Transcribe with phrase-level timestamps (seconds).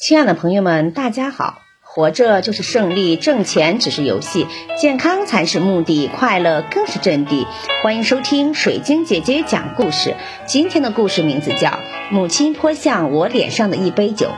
[0.00, 1.58] 亲爱的朋友们，大家好！
[1.82, 4.46] 活着就是胜利，挣钱只是游戏，
[4.78, 7.46] 健康才是目的，快乐更是真谛。
[7.82, 10.16] 欢迎收听水晶姐姐讲故事。
[10.46, 11.68] 今天的故事名字叫
[12.10, 14.28] 《母亲泼向我脸上的一杯酒》。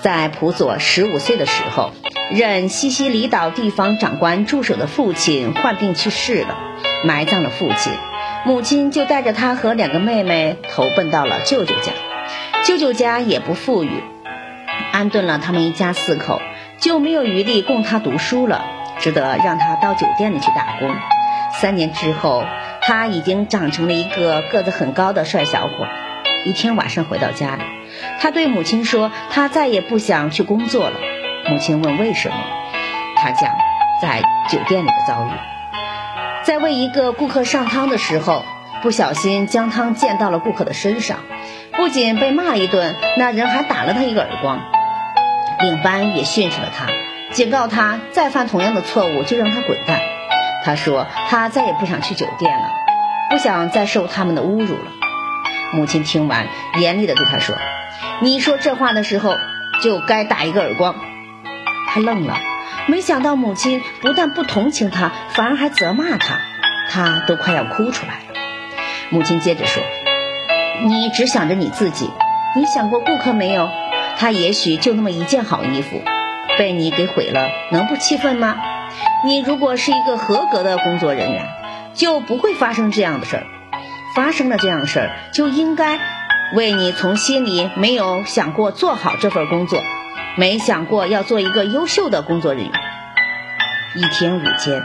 [0.00, 1.90] 在普佐十五岁的时候，
[2.30, 6.56] 任西西里岛地方长官助手的父亲患病去世了，
[7.04, 7.92] 埋葬了父亲，
[8.46, 11.92] 母亲就带着他和两个妹妹投奔到了舅舅家。
[12.64, 14.02] 舅舅家也不富裕。
[14.92, 16.40] 安顿了他们一家四口，
[16.78, 18.64] 就没有余力供他读书了，
[18.98, 20.94] 只得让他到酒店里去打工。
[21.60, 22.44] 三年之后，
[22.80, 25.68] 他已经长成了一个个子很高的帅小伙。
[26.44, 27.62] 一天晚上回到家里，
[28.20, 30.98] 他对母亲说：“他再也不想去工作了。”
[31.48, 32.36] 母亲问：“为什么？”
[33.16, 33.50] 他讲
[34.02, 35.30] 在酒店里的遭遇，
[36.42, 38.44] 在为一个顾客上汤的时候，
[38.82, 41.18] 不小心将汤溅到了顾客的身上。
[41.76, 44.60] 不仅被骂了一顿，那人还打了他一个耳光。
[45.60, 46.86] 领班也训斥了他，
[47.32, 50.00] 警告他再犯同样的错误就让他滚蛋。
[50.64, 52.70] 他说他再也不想去酒店了，
[53.30, 54.92] 不想再受他们的侮辱了。
[55.72, 56.46] 母亲听完，
[56.80, 57.56] 严厉地对他说
[58.22, 59.36] ：“你说这话的时候
[59.82, 60.94] 就该打一个耳光。”
[61.88, 62.38] 他愣了，
[62.86, 66.38] 没想到母亲不但不同情他，反而还责骂他，
[66.90, 68.40] 他都快要哭出来了。
[69.10, 69.82] 母亲接着说。
[70.82, 72.10] 你只想着你自己，
[72.56, 73.70] 你想过顾客没有？
[74.16, 76.02] 他也许就那么一件好衣服，
[76.58, 78.56] 被你给毁了，能不气愤吗？
[79.24, 81.46] 你如果是一个合格的工作人员，
[81.94, 83.46] 就不会发生这样的事儿。
[84.14, 85.98] 发生了这样的事儿，就应该
[86.54, 89.82] 为你从心里没有想过做好这份工作，
[90.36, 92.72] 没想过要做一个优秀的工作人员。
[93.96, 94.82] 一天午间，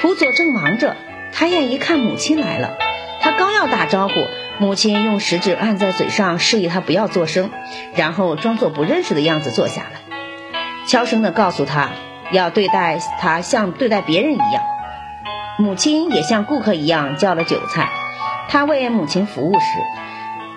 [0.00, 0.96] 辅佐正忙着，
[1.32, 2.76] 抬眼一看母亲来了，
[3.22, 4.14] 他刚要打招呼。
[4.60, 7.50] 母亲用食指按在嘴上，示意他不要作声，
[7.94, 10.02] 然后装作不认识的样子坐下来，
[10.86, 11.92] 悄声地告诉他
[12.30, 14.62] 要对待他像对待别人一样。
[15.58, 17.90] 母亲也像顾客一样叫了酒菜。
[18.50, 19.66] 他为母亲服务时，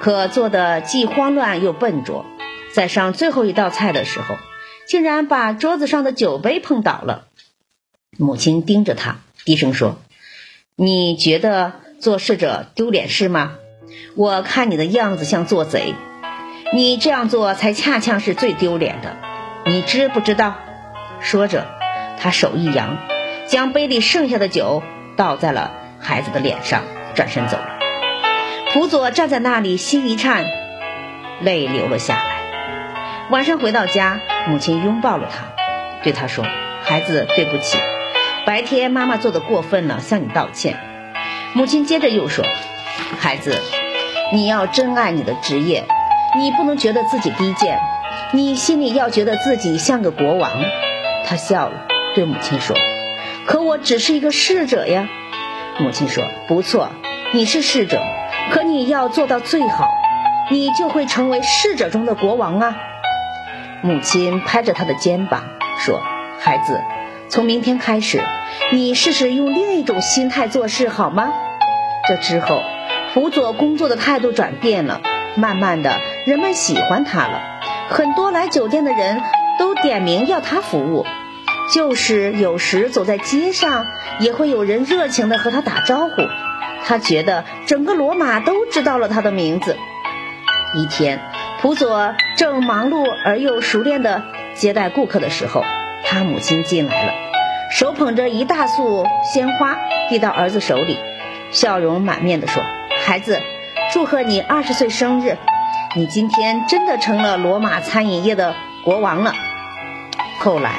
[0.02, 2.26] 可做的既慌乱又笨拙。
[2.74, 4.36] 在上最后一道菜的时候，
[4.86, 7.28] 竟然把桌子上的酒杯碰倒了。
[8.18, 9.98] 母亲盯着他，低声说
[10.76, 13.54] ：“你觉得做侍者丢脸是吗？”
[14.16, 15.96] 我看你的样子像做贼，
[16.74, 19.18] 你这样做才恰恰是最丢脸的，
[19.66, 20.56] 你知不知道？
[21.20, 21.66] 说着，
[22.20, 22.98] 他手一扬，
[23.48, 24.84] 将杯里剩下的酒
[25.16, 26.84] 倒在了孩子的脸上，
[27.16, 27.80] 转身走了。
[28.72, 30.46] 辅佐站在那里，心一颤，
[31.42, 33.30] 泪流了下来。
[33.30, 36.44] 晚上回到家，母亲拥抱了他，对他说
[36.84, 37.78] ：“孩子，对不起，
[38.46, 40.78] 白天妈妈做的过分了，向你道歉。”
[41.54, 42.44] 母亲接着又说
[43.20, 43.62] ：“孩子。”
[44.34, 45.84] 你要真爱你的职业，
[46.36, 47.80] 你不能觉得自己低贱，
[48.32, 50.50] 你心里要觉得自己像个国王。
[51.28, 51.86] 他笑了，
[52.16, 52.76] 对母亲说
[53.46, 55.08] ：“可我只是一个侍者呀。”
[55.78, 56.90] 母亲说：“不错，
[57.32, 58.02] 你是侍者，
[58.50, 59.88] 可你要做到最好，
[60.50, 62.76] 你就会成为侍者中的国王啊。”
[63.84, 65.44] 母亲拍着他的肩膀
[65.78, 66.02] 说
[66.42, 66.82] ：“孩子，
[67.30, 68.20] 从明天开始，
[68.72, 71.32] 你试试用另一种心态做事好吗？”
[72.10, 72.64] 这之后。
[73.14, 75.02] 辅佐工作的态度转变了，
[75.36, 77.42] 慢慢的，人们喜欢他了。
[77.90, 79.22] 很多来酒店的人
[79.60, 81.06] 都点名要他服务，
[81.72, 83.86] 就是有时走在街上，
[84.18, 86.24] 也会有人热情的和他打招呼。
[86.84, 89.78] 他觉得整个罗马都知道了他的名字。
[90.74, 91.22] 一天，
[91.62, 94.24] 普佐正忙碌而又熟练的
[94.56, 95.64] 接待顾客的时候，
[96.04, 97.14] 他母亲进来了，
[97.70, 99.78] 手捧着一大束鲜花
[100.10, 100.98] 递到儿子手里，
[101.52, 102.64] 笑容满面的说。
[103.06, 103.42] 孩子，
[103.92, 105.38] 祝贺你二十岁生日！
[105.94, 108.56] 你今天真的成了罗马餐饮业的
[108.86, 109.34] 国王了。
[110.40, 110.72] 后来，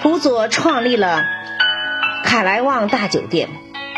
[0.00, 1.22] 普佐创立了
[2.24, 3.50] 凯莱旺大酒店，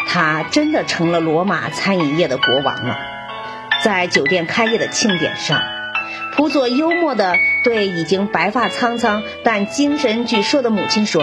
[0.08, 2.96] 他真的成了罗马餐饮业的国王了。
[3.84, 5.62] 在酒店开业的庆典上，
[6.34, 11.22] 普佐幽默地对已经白发苍苍但精神矍铄的母亲说：“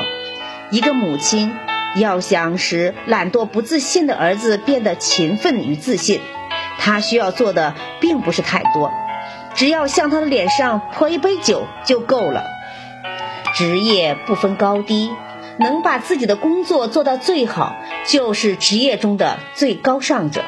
[0.71, 1.53] 一个母亲。”
[1.95, 6.21] 要想使懒惰不自信的儿子变得勤奋与自信，
[6.77, 8.91] 他需要做的并不是太多，
[9.55, 12.43] 只要向他的脸上泼一杯酒就够了。
[13.55, 15.11] 职业不分高低，
[15.57, 17.75] 能把自己的工作做到最好，
[18.05, 20.45] 就是职业中的最高尚者。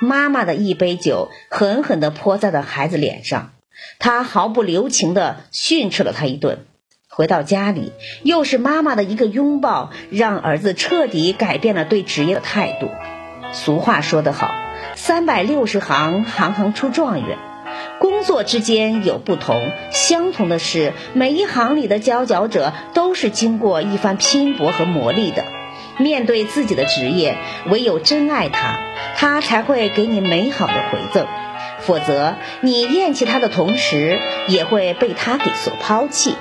[0.00, 3.52] 妈妈的一杯酒狠狠地泼在了孩子脸上，
[4.00, 6.66] 他毫不留情地训斥了他一顿。
[7.14, 7.92] 回到家里，
[8.22, 12.88] 又是妈妈的一个拥抱，让儿子彻底改变了对职业的态度。
[13.52, 14.50] 俗话说得好，
[14.94, 17.36] 三百六十行，行行出状元。
[17.98, 25.44] 工作之间有不同，相同的是，每一行里的佼佼者都是经过一番拼搏和磨砺的。
[25.98, 27.36] 面对自己的职业，
[27.68, 28.78] 唯有真爱它，
[29.16, 31.26] 它才会给你美好的回赠；
[31.80, 34.18] 否则，你厌弃它的同时，
[34.48, 36.34] 也会被它给所抛弃。